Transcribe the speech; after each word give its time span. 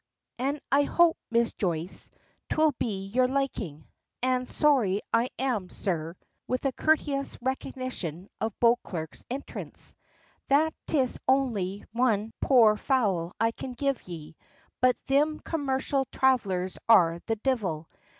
"An' 0.39 0.59
I 0.71 0.81
hope, 0.81 1.15
Miss 1.29 1.53
Joyce, 1.53 2.09
'twill 2.49 2.71
be 2.79 3.07
to 3.11 3.15
your 3.15 3.27
liking. 3.27 3.87
An' 4.23 4.47
sorry 4.47 5.03
I 5.13 5.29
am, 5.37 5.69
sir," 5.69 6.15
with 6.47 6.65
a 6.65 6.71
courteous 6.71 7.37
recognition 7.39 8.27
of 8.41 8.59
Beauclerk's 8.59 9.23
entrance, 9.29 9.93
"that 10.47 10.73
'tis 10.87 11.19
only 11.27 11.85
one 11.93 12.33
poor 12.41 12.77
fowl 12.77 13.33
I 13.39 13.51
can 13.51 13.73
give 13.73 14.07
ye. 14.07 14.35
But 14.81 14.97
thim 14.97 15.39
commercial 15.39 16.07
thravellers 16.11 16.79
are 16.89 17.19
the 17.27 17.35
divil. 17.35 17.87